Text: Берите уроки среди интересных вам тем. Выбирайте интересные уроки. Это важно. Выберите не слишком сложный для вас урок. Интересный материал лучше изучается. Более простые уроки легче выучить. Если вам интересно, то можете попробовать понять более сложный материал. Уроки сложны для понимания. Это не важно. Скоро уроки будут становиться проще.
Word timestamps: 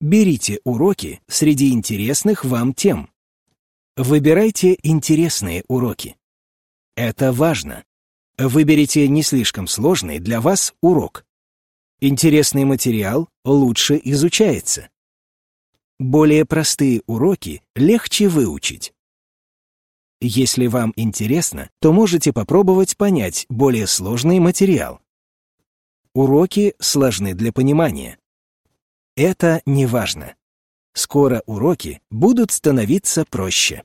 Берите 0.00 0.60
уроки 0.64 1.22
среди 1.26 1.72
интересных 1.72 2.44
вам 2.44 2.74
тем. 2.74 3.10
Выбирайте 3.96 4.76
интересные 4.82 5.64
уроки. 5.68 6.16
Это 6.96 7.32
важно. 7.32 7.82
Выберите 8.36 9.08
не 9.08 9.22
слишком 9.22 9.66
сложный 9.66 10.18
для 10.18 10.42
вас 10.42 10.74
урок. 10.82 11.24
Интересный 12.00 12.64
материал 12.64 13.30
лучше 13.42 13.98
изучается. 14.04 14.90
Более 15.98 16.44
простые 16.44 17.00
уроки 17.06 17.62
легче 17.74 18.28
выучить. 18.28 18.92
Если 20.20 20.66
вам 20.66 20.92
интересно, 20.96 21.70
то 21.80 21.94
можете 21.94 22.34
попробовать 22.34 22.98
понять 22.98 23.46
более 23.48 23.86
сложный 23.86 24.40
материал. 24.40 25.00
Уроки 26.12 26.74
сложны 26.80 27.32
для 27.32 27.50
понимания. 27.50 28.18
Это 29.16 29.62
не 29.64 29.86
важно. 29.86 30.34
Скоро 30.92 31.42
уроки 31.46 32.00
будут 32.10 32.52
становиться 32.52 33.24
проще. 33.24 33.82